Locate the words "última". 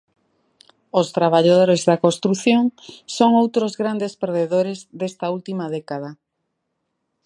5.37-5.65